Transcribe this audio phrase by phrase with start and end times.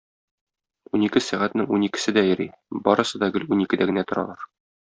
[0.99, 2.49] Унике сәгатьнең уникесе дә йөри,
[2.89, 4.47] барысы да гел уникедә генә торалар.